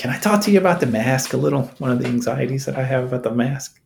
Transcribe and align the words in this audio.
Can 0.00 0.08
I 0.08 0.18
talk 0.18 0.40
to 0.44 0.50
you 0.50 0.58
about 0.58 0.80
the 0.80 0.86
mask 0.86 1.34
a 1.34 1.36
little? 1.36 1.64
One 1.76 1.90
of 1.90 1.98
the 1.98 2.06
anxieties 2.06 2.64
that 2.64 2.74
I 2.74 2.84
have 2.84 3.04
about 3.04 3.22
the 3.22 3.34
mask. 3.34 3.82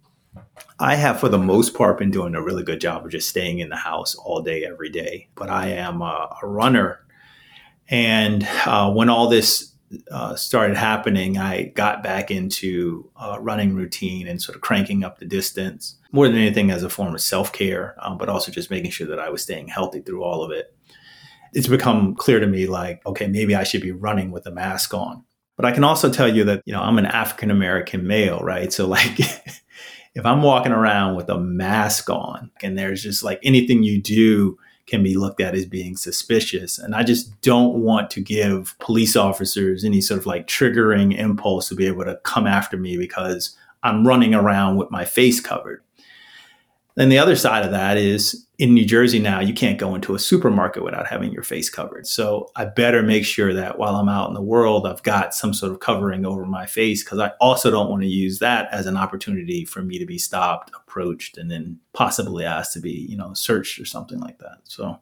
I 0.78 0.94
have, 0.94 1.18
for 1.18 1.28
the 1.28 1.40
most 1.40 1.74
part, 1.74 1.98
been 1.98 2.12
doing 2.12 2.36
a 2.36 2.40
really 2.40 2.62
good 2.62 2.80
job 2.80 3.04
of 3.04 3.10
just 3.10 3.28
staying 3.28 3.58
in 3.58 3.68
the 3.68 3.74
house 3.74 4.14
all 4.14 4.40
day, 4.40 4.64
every 4.64 4.90
day. 4.90 5.26
But 5.34 5.50
I 5.50 5.70
am 5.70 6.02
a, 6.02 6.36
a 6.40 6.46
runner. 6.46 7.04
And 7.88 8.46
uh, 8.64 8.92
when 8.92 9.08
all 9.08 9.28
this 9.28 9.72
uh, 10.08 10.36
started 10.36 10.76
happening, 10.76 11.36
I 11.36 11.64
got 11.74 12.04
back 12.04 12.30
into 12.30 13.10
uh, 13.16 13.38
running 13.40 13.74
routine 13.74 14.28
and 14.28 14.40
sort 14.40 14.54
of 14.54 14.62
cranking 14.62 15.02
up 15.02 15.18
the 15.18 15.26
distance 15.26 15.96
more 16.12 16.28
than 16.28 16.36
anything 16.36 16.70
as 16.70 16.84
a 16.84 16.88
form 16.88 17.12
of 17.12 17.22
self 17.22 17.52
care, 17.52 17.96
um, 18.00 18.18
but 18.18 18.28
also 18.28 18.52
just 18.52 18.70
making 18.70 18.92
sure 18.92 19.08
that 19.08 19.18
I 19.18 19.30
was 19.30 19.42
staying 19.42 19.66
healthy 19.66 20.00
through 20.00 20.22
all 20.22 20.44
of 20.44 20.52
it. 20.52 20.76
It's 21.54 21.66
become 21.66 22.14
clear 22.14 22.38
to 22.38 22.46
me 22.46 22.68
like, 22.68 23.04
okay, 23.04 23.26
maybe 23.26 23.56
I 23.56 23.64
should 23.64 23.82
be 23.82 23.90
running 23.90 24.30
with 24.30 24.46
a 24.46 24.52
mask 24.52 24.94
on. 24.94 25.24
But 25.56 25.66
I 25.66 25.72
can 25.72 25.84
also 25.84 26.10
tell 26.10 26.34
you 26.34 26.44
that, 26.44 26.62
you 26.64 26.72
know, 26.72 26.80
I'm 26.80 26.98
an 26.98 27.06
African 27.06 27.50
American 27.50 28.06
male, 28.06 28.40
right? 28.40 28.72
So, 28.72 28.86
like, 28.86 29.18
if 30.14 30.24
I'm 30.24 30.42
walking 30.42 30.72
around 30.72 31.16
with 31.16 31.28
a 31.28 31.38
mask 31.38 32.10
on 32.10 32.50
and 32.62 32.78
there's 32.78 33.02
just 33.02 33.22
like 33.22 33.40
anything 33.42 33.82
you 33.82 34.00
do, 34.00 34.58
can 34.86 35.02
be 35.02 35.16
looked 35.16 35.40
at 35.40 35.54
as 35.54 35.64
being 35.64 35.96
suspicious. 35.96 36.78
And 36.78 36.94
I 36.94 37.02
just 37.02 37.40
don't 37.40 37.76
want 37.76 38.10
to 38.10 38.20
give 38.20 38.76
police 38.80 39.16
officers 39.16 39.84
any 39.84 40.00
sort 40.00 40.20
of 40.20 40.26
like 40.26 40.46
triggering 40.46 41.16
impulse 41.16 41.68
to 41.68 41.74
be 41.74 41.86
able 41.86 42.04
to 42.04 42.20
come 42.24 42.46
after 42.46 42.76
me 42.76 42.98
because 42.98 43.56
I'm 43.82 44.06
running 44.06 44.34
around 44.34 44.76
with 44.76 44.90
my 44.90 45.04
face 45.04 45.40
covered. 45.40 45.83
Then 46.96 47.08
the 47.08 47.18
other 47.18 47.34
side 47.34 47.64
of 47.64 47.72
that 47.72 47.96
is 47.96 48.46
in 48.56 48.72
New 48.72 48.84
Jersey 48.84 49.18
now, 49.18 49.40
you 49.40 49.52
can't 49.52 49.80
go 49.80 49.96
into 49.96 50.14
a 50.14 50.18
supermarket 50.18 50.84
without 50.84 51.08
having 51.08 51.32
your 51.32 51.42
face 51.42 51.68
covered. 51.68 52.06
So 52.06 52.50
I 52.54 52.66
better 52.66 53.02
make 53.02 53.24
sure 53.24 53.52
that 53.52 53.78
while 53.78 53.96
I'm 53.96 54.08
out 54.08 54.28
in 54.28 54.34
the 54.34 54.40
world, 54.40 54.86
I've 54.86 55.02
got 55.02 55.34
some 55.34 55.52
sort 55.52 55.72
of 55.72 55.80
covering 55.80 56.24
over 56.24 56.46
my 56.46 56.66
face 56.66 57.02
because 57.02 57.18
I 57.18 57.32
also 57.40 57.68
don't 57.68 57.90
want 57.90 58.02
to 58.02 58.08
use 58.08 58.38
that 58.38 58.68
as 58.72 58.86
an 58.86 58.96
opportunity 58.96 59.64
for 59.64 59.82
me 59.82 59.98
to 59.98 60.06
be 60.06 60.18
stopped, 60.18 60.70
approached, 60.72 61.36
and 61.36 61.50
then 61.50 61.80
possibly 61.94 62.44
asked 62.44 62.74
to 62.74 62.80
be, 62.80 62.92
you 62.92 63.16
know, 63.16 63.34
searched 63.34 63.80
or 63.80 63.84
something 63.84 64.20
like 64.20 64.38
that. 64.38 64.58
So 64.62 65.00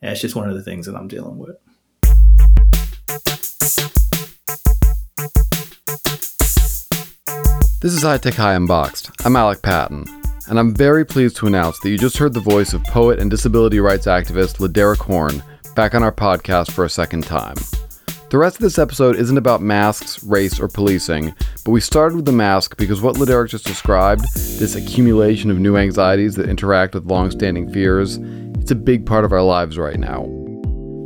yeah, 0.00 0.12
it's 0.12 0.20
just 0.20 0.36
one 0.36 0.48
of 0.48 0.54
the 0.54 0.62
things 0.62 0.86
that 0.86 0.94
I'm 0.94 1.08
dealing 1.08 1.38
with. 1.38 1.56
This 7.80 7.94
is 7.94 8.02
High 8.02 8.18
Tech 8.18 8.34
High 8.34 8.54
Unboxed. 8.54 9.10
I'm 9.24 9.34
Alec 9.34 9.62
Patton 9.62 10.04
and 10.48 10.58
I'm 10.58 10.74
very 10.74 11.04
pleased 11.04 11.36
to 11.36 11.46
announce 11.46 11.78
that 11.80 11.90
you 11.90 11.98
just 11.98 12.18
heard 12.18 12.34
the 12.34 12.40
voice 12.40 12.72
of 12.72 12.82
poet 12.84 13.18
and 13.18 13.30
disability 13.30 13.80
rights 13.80 14.06
activist 14.06 14.58
Laderick 14.58 14.98
Horn 14.98 15.42
back 15.74 15.94
on 15.94 16.02
our 16.02 16.12
podcast 16.12 16.70
for 16.70 16.84
a 16.84 16.90
second 16.90 17.24
time. 17.24 17.56
The 18.30 18.38
rest 18.38 18.56
of 18.56 18.62
this 18.62 18.78
episode 18.78 19.16
isn't 19.16 19.38
about 19.38 19.62
masks, 19.62 20.22
race, 20.24 20.58
or 20.58 20.68
policing, 20.68 21.34
but 21.64 21.70
we 21.70 21.80
started 21.80 22.16
with 22.16 22.24
the 22.24 22.32
mask 22.32 22.76
because 22.76 23.00
what 23.00 23.16
Laderick 23.16 23.50
just 23.50 23.66
described, 23.66 24.24
this 24.34 24.74
accumulation 24.74 25.50
of 25.50 25.58
new 25.58 25.76
anxieties 25.76 26.34
that 26.34 26.48
interact 26.48 26.94
with 26.94 27.06
long-standing 27.06 27.72
fears, 27.72 28.18
it's 28.60 28.70
a 28.70 28.76
big 28.76 29.06
part 29.06 29.24
of 29.24 29.32
our 29.32 29.42
lives 29.42 29.78
right 29.78 29.98
now. 29.98 30.26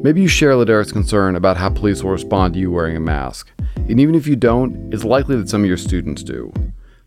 Maybe 0.02 0.22
you 0.22 0.28
share 0.28 0.52
Laderick's 0.52 0.92
concern 0.92 1.36
about 1.36 1.58
how 1.58 1.68
police 1.68 2.02
will 2.02 2.10
respond 2.10 2.54
to 2.54 2.60
you 2.60 2.70
wearing 2.70 2.96
a 2.96 3.00
mask, 3.00 3.50
and 3.76 4.00
even 4.00 4.14
if 4.14 4.26
you 4.26 4.34
don't, 4.34 4.92
it's 4.94 5.04
likely 5.04 5.36
that 5.36 5.50
some 5.50 5.62
of 5.62 5.68
your 5.68 5.76
students 5.76 6.22
do. 6.22 6.50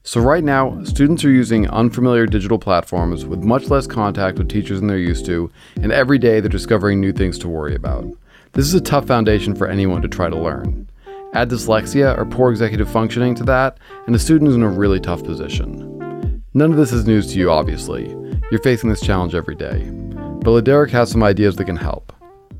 So, 0.05 0.19
right 0.19 0.43
now, 0.43 0.83
students 0.83 1.23
are 1.23 1.31
using 1.31 1.69
unfamiliar 1.69 2.25
digital 2.25 2.59
platforms 2.59 3.25
with 3.25 3.45
much 3.45 3.69
less 3.69 3.87
contact 3.87 4.37
with 4.37 4.49
teachers 4.49 4.81
than 4.81 4.87
they're 4.89 4.97
used 4.97 5.25
to, 5.27 5.49
and 5.81 5.93
every 5.93 6.17
day 6.17 6.41
they're 6.41 6.49
discovering 6.49 6.99
new 6.99 7.13
things 7.13 7.39
to 7.39 7.47
worry 7.47 7.73
about. 7.73 8.05
This 8.51 8.65
is 8.65 8.73
a 8.73 8.81
tough 8.81 9.07
foundation 9.07 9.55
for 9.55 9.65
anyone 9.65 10.01
to 10.01 10.09
try 10.09 10.29
to 10.29 10.35
learn. 10.35 10.89
Add 11.31 11.49
dyslexia 11.49 12.17
or 12.17 12.25
poor 12.25 12.51
executive 12.51 12.89
functioning 12.89 13.33
to 13.35 13.45
that, 13.45 13.77
and 14.05 14.13
the 14.13 14.19
student 14.19 14.49
is 14.49 14.57
in 14.57 14.63
a 14.63 14.67
really 14.67 14.99
tough 14.99 15.23
position. 15.23 16.43
None 16.53 16.71
of 16.71 16.77
this 16.77 16.91
is 16.91 17.07
news 17.07 17.31
to 17.31 17.39
you, 17.39 17.49
obviously. 17.49 18.09
You're 18.51 18.61
facing 18.61 18.89
this 18.89 19.01
challenge 19.01 19.33
every 19.33 19.55
day. 19.55 19.89
But 19.89 20.51
Laderick 20.51 20.89
has 20.89 21.11
some 21.11 21.23
ideas 21.23 21.55
that 21.55 21.63
can 21.65 21.77
help. 21.77 22.11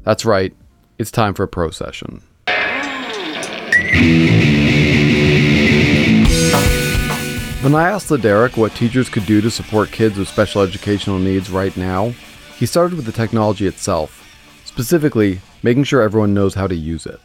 That's 0.04 0.24
right, 0.24 0.56
it's 0.98 1.12
time 1.12 1.34
for 1.34 1.44
a 1.44 1.50
pro 1.50 1.72
session. 1.72 2.22
When 7.64 7.76
I 7.76 7.92
asked 7.92 8.10
Laderick 8.10 8.58
what 8.58 8.76
teachers 8.76 9.08
could 9.08 9.26
do 9.26 9.40
to 9.40 9.50
support 9.50 9.90
kids 9.90 10.18
with 10.18 10.28
special 10.28 10.62
educational 10.62 11.18
needs 11.18 11.50
right 11.50 11.76
now, 11.78 12.10
he 12.58 12.66
started 12.66 12.98
with 12.98 13.06
the 13.06 13.14
technology 13.14 13.68
itself, 13.68 14.22
specifically 14.66 15.40
making 15.64 15.86
sure 15.86 16.02
everyone 16.02 16.34
knows 16.34 16.56
how 16.56 16.68
to 16.68 16.76
use 16.76 17.06
it. 17.06 17.22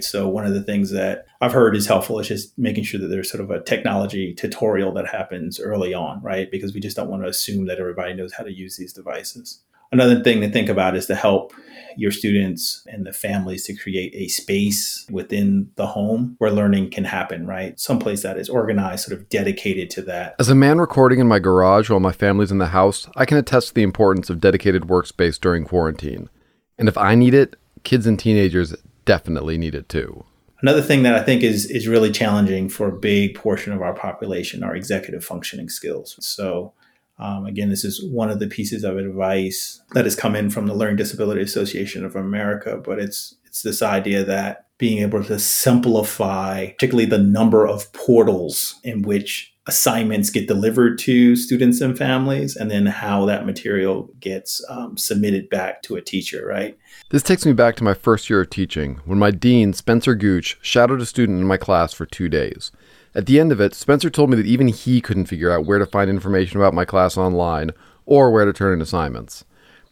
So, 0.00 0.26
one 0.26 0.46
of 0.46 0.54
the 0.54 0.62
things 0.62 0.90
that 0.92 1.26
I've 1.42 1.52
heard 1.52 1.76
is 1.76 1.86
helpful 1.86 2.18
is 2.18 2.28
just 2.28 2.58
making 2.58 2.84
sure 2.84 2.98
that 2.98 3.08
there's 3.08 3.30
sort 3.30 3.44
of 3.44 3.50
a 3.50 3.60
technology 3.60 4.32
tutorial 4.32 4.90
that 4.94 5.06
happens 5.06 5.60
early 5.60 5.92
on, 5.92 6.22
right? 6.22 6.50
Because 6.50 6.72
we 6.72 6.80
just 6.80 6.96
don't 6.96 7.10
want 7.10 7.24
to 7.24 7.28
assume 7.28 7.66
that 7.66 7.78
everybody 7.78 8.14
knows 8.14 8.32
how 8.32 8.44
to 8.44 8.50
use 8.50 8.78
these 8.78 8.94
devices. 8.94 9.60
Another 9.90 10.22
thing 10.22 10.40
to 10.40 10.50
think 10.50 10.68
about 10.68 10.96
is 10.96 11.06
to 11.06 11.14
help 11.14 11.52
your 11.96 12.12
students 12.12 12.84
and 12.86 13.04
the 13.04 13.12
families 13.12 13.64
to 13.64 13.74
create 13.74 14.14
a 14.14 14.28
space 14.28 15.04
within 15.10 15.68
the 15.74 15.86
home 15.86 16.36
where 16.38 16.50
learning 16.50 16.90
can 16.90 17.04
happen, 17.04 17.44
right? 17.44 17.78
Someplace 17.80 18.22
that 18.22 18.38
is 18.38 18.48
organized, 18.48 19.04
sort 19.04 19.18
of 19.18 19.28
dedicated 19.28 19.90
to 19.90 20.02
that. 20.02 20.36
As 20.38 20.48
a 20.48 20.54
man 20.54 20.78
recording 20.78 21.18
in 21.18 21.26
my 21.26 21.40
garage 21.40 21.90
while 21.90 21.98
my 21.98 22.12
family's 22.12 22.52
in 22.52 22.58
the 22.58 22.68
house, 22.68 23.08
I 23.16 23.24
can 23.24 23.36
attest 23.36 23.68
to 23.68 23.74
the 23.74 23.82
importance 23.82 24.30
of 24.30 24.40
dedicated 24.40 24.82
workspace 24.84 25.40
during 25.40 25.64
quarantine. 25.64 26.30
And 26.78 26.88
if 26.88 26.96
I 26.96 27.16
need 27.16 27.34
it, 27.34 27.56
kids 27.82 28.06
and 28.06 28.18
teenagers 28.18 28.76
definitely 29.04 29.58
need 29.58 29.74
it 29.74 29.88
too. 29.88 30.24
Another 30.60 30.82
thing 30.82 31.02
that 31.04 31.14
I 31.14 31.22
think 31.22 31.42
is 31.42 31.66
is 31.70 31.88
really 31.88 32.10
challenging 32.10 32.68
for 32.68 32.88
a 32.88 32.96
big 32.96 33.34
portion 33.34 33.72
of 33.72 33.82
our 33.82 33.94
population 33.94 34.62
are 34.62 34.74
executive 34.76 35.24
functioning 35.24 35.68
skills. 35.68 36.16
So 36.20 36.72
um, 37.18 37.46
again, 37.46 37.68
this 37.68 37.84
is 37.84 38.04
one 38.04 38.30
of 38.30 38.38
the 38.38 38.46
pieces 38.46 38.84
of 38.84 38.96
advice 38.96 39.82
that 39.92 40.04
has 40.04 40.14
come 40.14 40.36
in 40.36 40.50
from 40.50 40.66
the 40.66 40.74
Learning 40.74 40.96
Disability 40.96 41.42
Association 41.42 42.04
of 42.04 42.14
America, 42.14 42.80
but 42.82 42.98
it's 42.98 43.36
it's 43.44 43.62
this 43.62 43.82
idea 43.82 44.22
that 44.24 44.66
being 44.78 44.98
able 44.98 45.24
to 45.24 45.38
simplify, 45.38 46.66
particularly 46.66 47.06
the 47.08 47.18
number 47.18 47.66
of 47.66 47.92
portals 47.92 48.78
in 48.84 49.02
which 49.02 49.52
assignments 49.66 50.30
get 50.30 50.48
delivered 50.48 50.98
to 50.98 51.34
students 51.34 51.80
and 51.80 51.98
families, 51.98 52.56
and 52.56 52.70
then 52.70 52.86
how 52.86 53.26
that 53.26 53.44
material 53.44 54.08
gets 54.20 54.64
um, 54.68 54.96
submitted 54.96 55.50
back 55.50 55.82
to 55.82 55.96
a 55.96 56.00
teacher, 56.00 56.46
right? 56.46 56.78
This 57.10 57.22
takes 57.22 57.44
me 57.44 57.52
back 57.52 57.76
to 57.76 57.84
my 57.84 57.94
first 57.94 58.30
year 58.30 58.40
of 58.40 58.50
teaching 58.50 59.00
when 59.04 59.18
my 59.18 59.30
dean, 59.30 59.72
Spencer 59.72 60.14
Gooch, 60.14 60.56
shadowed 60.62 61.00
a 61.00 61.06
student 61.06 61.40
in 61.40 61.46
my 61.46 61.56
class 61.56 61.92
for 61.92 62.06
two 62.06 62.28
days. 62.28 62.70
At 63.18 63.26
the 63.26 63.40
end 63.40 63.50
of 63.50 63.60
it, 63.60 63.74
Spencer 63.74 64.10
told 64.10 64.30
me 64.30 64.36
that 64.36 64.46
even 64.46 64.68
he 64.68 65.00
couldn't 65.00 65.26
figure 65.26 65.50
out 65.50 65.66
where 65.66 65.80
to 65.80 65.86
find 65.86 66.08
information 66.08 66.56
about 66.56 66.72
my 66.72 66.84
class 66.84 67.16
online 67.16 67.72
or 68.06 68.30
where 68.30 68.44
to 68.44 68.52
turn 68.52 68.74
in 68.74 68.80
assignments. 68.80 69.44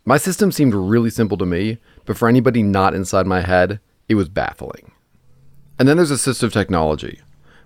My 0.04 0.16
system 0.16 0.52
seemed 0.52 0.74
really 0.74 1.10
simple 1.10 1.36
to 1.38 1.44
me, 1.44 1.78
but 2.04 2.16
for 2.16 2.28
anybody 2.28 2.62
not 2.62 2.94
inside 2.94 3.26
my 3.26 3.40
head, 3.40 3.80
it 4.08 4.14
was 4.14 4.28
baffling. 4.28 4.92
And 5.76 5.88
then 5.88 5.96
there's 5.96 6.12
assistive 6.12 6.52
technology. 6.52 7.20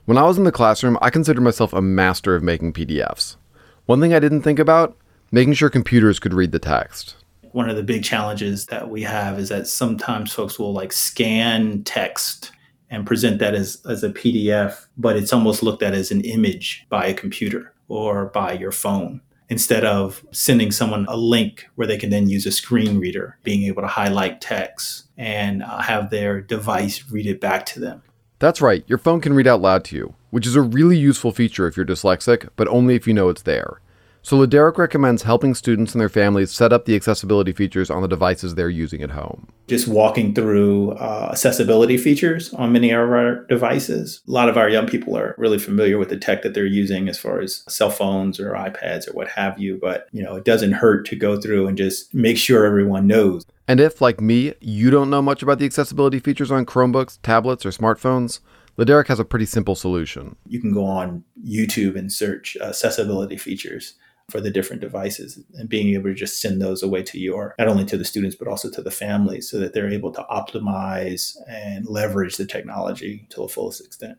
When 0.06 0.16
I 0.16 0.22
was 0.22 0.38
in 0.38 0.44
the 0.44 0.50
classroom, 0.50 0.96
I 1.02 1.10
considered 1.10 1.42
myself 1.42 1.74
a 1.74 1.82
master 1.82 2.34
of 2.34 2.42
making 2.42 2.72
PDFs. 2.72 3.36
One 3.84 4.00
thing 4.00 4.14
I 4.14 4.18
didn't 4.18 4.40
think 4.40 4.58
about 4.58 4.96
making 5.30 5.52
sure 5.52 5.68
computers 5.68 6.18
could 6.18 6.32
read 6.32 6.52
the 6.52 6.58
text. 6.58 7.16
One 7.52 7.68
of 7.68 7.76
the 7.76 7.82
big 7.82 8.02
challenges 8.02 8.64
that 8.66 8.88
we 8.88 9.02
have 9.02 9.38
is 9.38 9.50
that 9.50 9.66
sometimes 9.66 10.32
folks 10.32 10.58
will 10.58 10.72
like 10.72 10.94
scan 10.94 11.84
text 11.84 12.50
and 12.90 13.06
present 13.06 13.38
that 13.38 13.54
as, 13.54 13.80
as 13.88 14.02
a 14.02 14.10
PDF, 14.10 14.86
but 14.96 15.16
it's 15.16 15.32
almost 15.32 15.62
looked 15.62 15.82
at 15.82 15.94
as 15.94 16.10
an 16.10 16.22
image 16.22 16.86
by 16.88 17.06
a 17.06 17.14
computer 17.14 17.72
or 17.88 18.26
by 18.26 18.52
your 18.52 18.72
phone 18.72 19.20
instead 19.48 19.84
of 19.84 20.24
sending 20.30 20.70
someone 20.70 21.04
a 21.08 21.16
link 21.16 21.68
where 21.74 21.86
they 21.86 21.98
can 21.98 22.10
then 22.10 22.28
use 22.28 22.46
a 22.46 22.52
screen 22.52 22.98
reader, 22.98 23.36
being 23.42 23.64
able 23.64 23.82
to 23.82 23.88
highlight 23.88 24.40
text 24.40 25.08
and 25.18 25.62
uh, 25.62 25.80
have 25.80 26.10
their 26.10 26.40
device 26.40 27.04
read 27.10 27.26
it 27.26 27.40
back 27.40 27.66
to 27.66 27.80
them. 27.80 28.02
That's 28.38 28.60
right, 28.60 28.84
your 28.86 28.98
phone 28.98 29.20
can 29.20 29.34
read 29.34 29.48
out 29.48 29.60
loud 29.60 29.84
to 29.86 29.96
you, 29.96 30.14
which 30.30 30.46
is 30.46 30.54
a 30.56 30.62
really 30.62 30.96
useful 30.96 31.32
feature 31.32 31.66
if 31.66 31.76
you're 31.76 31.84
dyslexic, 31.84 32.48
but 32.56 32.68
only 32.68 32.94
if 32.94 33.06
you 33.06 33.12
know 33.12 33.28
it's 33.28 33.42
there. 33.42 33.80
So 34.22 34.36
Laderick 34.36 34.76
recommends 34.76 35.22
helping 35.22 35.54
students 35.54 35.92
and 35.92 36.00
their 36.00 36.10
families 36.10 36.50
set 36.52 36.72
up 36.72 36.84
the 36.84 36.94
accessibility 36.94 37.52
features 37.52 37.90
on 37.90 38.02
the 38.02 38.08
devices 38.08 38.54
they're 38.54 38.68
using 38.68 39.02
at 39.02 39.10
home. 39.10 39.48
Just 39.66 39.88
walking 39.88 40.34
through 40.34 40.92
uh, 40.92 41.30
accessibility 41.32 41.96
features 41.96 42.52
on 42.54 42.72
many 42.72 42.90
of 42.90 43.00
our 43.00 43.46
devices. 43.46 44.20
A 44.28 44.30
lot 44.30 44.48
of 44.48 44.58
our 44.58 44.68
young 44.68 44.86
people 44.86 45.16
are 45.16 45.34
really 45.38 45.58
familiar 45.58 45.96
with 45.96 46.10
the 46.10 46.18
tech 46.18 46.42
that 46.42 46.52
they're 46.52 46.66
using 46.66 47.08
as 47.08 47.18
far 47.18 47.40
as 47.40 47.64
cell 47.68 47.90
phones 47.90 48.38
or 48.38 48.52
iPads 48.52 49.08
or 49.08 49.12
what 49.12 49.28
have 49.28 49.58
you, 49.58 49.78
but 49.80 50.06
you 50.12 50.22
know, 50.22 50.36
it 50.36 50.44
doesn't 50.44 50.72
hurt 50.72 51.06
to 51.06 51.16
go 51.16 51.40
through 51.40 51.66
and 51.66 51.78
just 51.78 52.12
make 52.12 52.36
sure 52.36 52.66
everyone 52.66 53.06
knows. 53.06 53.46
And 53.66 53.80
if 53.80 54.00
like 54.00 54.20
me, 54.20 54.54
you 54.60 54.90
don't 54.90 55.10
know 55.10 55.22
much 55.22 55.42
about 55.42 55.60
the 55.60 55.64
accessibility 55.64 56.18
features 56.18 56.50
on 56.50 56.66
Chromebooks, 56.66 57.18
tablets, 57.22 57.64
or 57.64 57.70
smartphones, 57.70 58.40
Laderick 58.76 59.08
has 59.08 59.20
a 59.20 59.24
pretty 59.24 59.46
simple 59.46 59.74
solution. 59.74 60.36
You 60.46 60.60
can 60.60 60.72
go 60.72 60.84
on 60.84 61.24
YouTube 61.46 61.96
and 61.96 62.12
search 62.12 62.56
accessibility 62.60 63.36
features 63.36 63.94
for 64.30 64.40
the 64.40 64.50
different 64.50 64.80
devices 64.80 65.38
and 65.54 65.68
being 65.68 65.94
able 65.94 66.04
to 66.04 66.14
just 66.14 66.40
send 66.40 66.60
those 66.60 66.82
away 66.82 67.02
to 67.02 67.18
your 67.18 67.54
not 67.58 67.68
only 67.68 67.84
to 67.84 67.96
the 67.96 68.04
students 68.04 68.36
but 68.36 68.48
also 68.48 68.70
to 68.70 68.82
the 68.82 68.90
families 68.90 69.50
so 69.50 69.58
that 69.58 69.74
they're 69.74 69.90
able 69.90 70.12
to 70.12 70.24
optimize 70.30 71.36
and 71.48 71.86
leverage 71.86 72.36
the 72.36 72.46
technology 72.46 73.26
to 73.30 73.40
the 73.40 73.48
fullest 73.48 73.84
extent. 73.84 74.18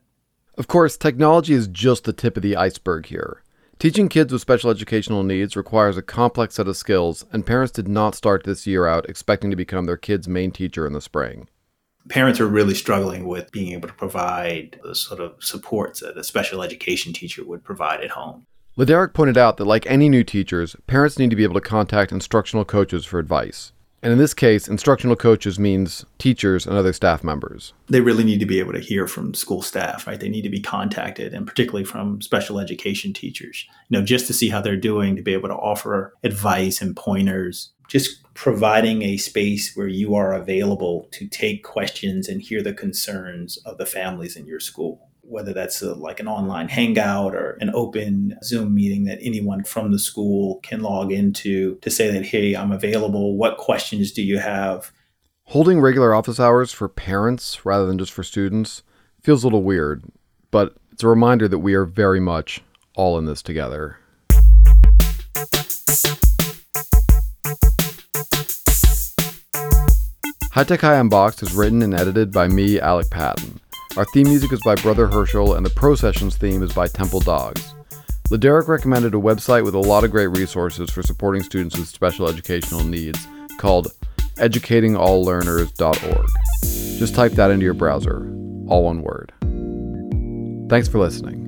Of 0.58 0.68
course, 0.68 0.98
technology 0.98 1.54
is 1.54 1.68
just 1.68 2.04
the 2.04 2.14
tip 2.14 2.36
of 2.36 2.44
the 2.44 2.56
iceberg 2.56 3.06
here. 3.06 3.42
Teaching 3.80 4.10
kids 4.10 4.32
with 4.32 4.42
special 4.42 4.70
educational 4.70 5.24
needs 5.24 5.56
requires 5.56 5.98
a 5.98 6.04
complex 6.04 6.54
set 6.54 6.68
of 6.68 6.78
skills, 6.78 7.26
and 7.34 7.44
parents 7.44 7.72
did 7.72 7.88
not 7.88 8.14
start 8.14 8.44
this 8.44 8.68
year 8.68 8.86
out 8.86 9.10
expecting 9.10 9.50
to 9.50 9.56
become 9.56 9.86
their 9.86 9.98
kid's 9.98 10.28
main 10.28 10.52
teacher 10.52 10.86
in 10.86 10.94
the 10.94 11.02
spring. 11.02 11.48
Parents 12.08 12.40
are 12.40 12.48
really 12.48 12.76
struggling 12.76 13.26
with 13.26 13.52
being 13.52 13.72
able 13.72 13.88
to 13.88 13.94
provide 13.96 14.80
the 14.84 14.94
sort 14.94 15.20
of 15.20 15.44
supports 15.44 16.02
that 16.02 16.16
a 16.16 16.24
special 16.24 16.62
education 16.62 17.12
teacher 17.12 17.44
would 17.44 17.64
provide 17.64 18.02
at 18.02 18.12
home. 18.12 18.46
Laderick 18.78 19.14
pointed 19.14 19.38
out 19.38 19.58
that, 19.58 19.66
like 19.66 19.86
any 19.88 20.08
new 20.08 20.24
teachers, 20.24 20.78
parents 20.88 21.20
need 21.20 21.30
to 21.30 21.36
be 21.36 21.44
able 21.44 21.56
to 21.56 21.62
contact 21.62 22.12
instructional 22.12 22.64
coaches 22.64 23.04
for 23.04 23.20
advice. 23.20 23.74
And 24.02 24.14
in 24.14 24.18
this 24.18 24.34
case, 24.34 24.68
instructional 24.68 25.18
coaches 25.18 25.60
means 25.60 26.06
teachers 26.18 26.66
and 26.66 26.76
other 26.78 26.94
staff 26.94 27.22
members. 27.22 27.74
They 27.88 28.00
really 28.00 28.24
need 28.24 28.40
to 28.40 28.46
be 28.46 28.60
able 28.60 28.72
to 28.72 28.80
hear 28.80 29.08
from 29.08 29.34
school 29.34 29.62
staff, 29.62 30.08
right? 30.08 30.20
They 30.20 30.30
need 30.30 30.44
to 30.44 30.50
be 30.50 30.62
contacted, 30.62 31.34
and 31.34 31.46
particularly 31.46 31.84
from 31.84 32.22
special 32.22 32.60
education 32.60 33.12
teachers, 33.12 33.68
you 33.90 34.00
know, 34.00 34.06
just 34.06 34.26
to 34.28 34.34
see 34.34 34.50
how 34.50 34.62
they're 34.62 34.78
doing, 34.78 35.18
to 35.18 35.22
be 35.22 35.34
able 35.34 35.50
to 35.50 35.56
offer 35.56 36.14
advice 36.24 36.82
and 36.82 36.96
pointers. 36.96 37.72
Just 37.90 38.24
providing 38.36 39.02
a 39.02 39.18
space 39.18 39.76
where 39.76 39.90
you 39.90 40.16
are 40.16 40.34
available 40.34 41.10
to 41.12 41.28
take 41.28 41.62
questions 41.62 42.30
and 42.30 42.42
hear 42.42 42.64
the 42.64 42.74
concerns 42.74 43.58
of 43.66 43.78
the 43.78 43.86
families 43.86 44.38
in 44.38 44.48
your 44.48 44.62
school 44.62 45.11
whether 45.32 45.54
that's 45.54 45.82
a, 45.82 45.94
like 45.94 46.20
an 46.20 46.28
online 46.28 46.68
hangout 46.68 47.34
or 47.34 47.52
an 47.62 47.72
open 47.74 48.38
Zoom 48.44 48.76
meeting 48.76 49.06
that 49.06 49.18
anyone 49.22 49.64
from 49.64 49.92
the 49.92 50.00
school 50.00 50.60
can 50.62 50.82
log 50.82 51.12
into 51.12 51.78
to 51.78 51.90
say 51.90 52.12
that, 52.12 52.26
hey, 52.26 52.54
I'm 52.54 52.74
available. 52.74 53.38
What 53.38 53.58
questions 53.58 54.12
do 54.12 54.22
you 54.22 54.40
have? 54.40 54.92
Holding 55.46 55.80
regular 55.80 56.14
office 56.14 56.40
hours 56.40 56.74
for 56.74 56.90
parents 56.90 57.66
rather 57.66 57.86
than 57.86 57.98
just 57.98 58.12
for 58.12 58.24
students 58.24 58.84
feels 59.24 59.44
a 59.44 59.48
little 59.48 59.64
weird, 59.64 60.04
but 60.52 60.76
it's 60.92 61.04
a 61.04 61.08
reminder 61.08 61.48
that 61.48 61.60
we 61.60 61.74
are 61.76 61.86
very 61.86 62.20
much 62.20 62.62
all 62.96 63.18
in 63.18 63.26
this 63.26 63.42
together. 63.42 63.98
High 70.52 70.66
Tech 70.66 70.82
High 70.82 71.00
Unboxed 71.00 71.42
is 71.44 71.54
written 71.54 71.82
and 71.82 71.94
edited 71.94 72.34
by 72.34 72.50
me, 72.50 72.78
Alec 72.78 73.10
Patton. 73.10 73.61
Our 73.98 74.06
theme 74.06 74.30
music 74.30 74.54
is 74.54 74.62
by 74.64 74.76
Brother 74.76 75.06
Herschel, 75.06 75.56
and 75.56 75.66
the 75.66 75.70
Pro 75.70 75.96
Sessions 75.96 76.38
theme 76.38 76.64
is 76.64 76.72
by 76.72 76.88
Temple 76.88 77.20
Dogs. 77.20 77.76
Laderick 78.30 78.70
recommended 78.70 79.14
a 79.14 79.18
website 79.18 79.66
with 79.66 79.76
a 79.76 79.80
lot 79.80 80.06
of 80.06 80.12
great 80.12 80.28
resources 80.28 80.90
for 80.90 81.04
supporting 81.04 81.44
students 81.44 81.78
with 81.78 81.90
special 81.90 82.30
educational 82.30 82.86
needs 82.86 83.28
called 83.58 83.90
educatingalllearners.org. 84.38 86.28
Just 87.00 87.16
type 87.16 87.34
that 87.34 87.52
into 87.52 87.66
your 87.66 87.74
browser, 87.74 88.34
all 88.68 88.86
one 88.86 89.02
word. 89.02 89.34
Thanks 90.70 90.88
for 90.88 91.00
listening. 91.00 91.41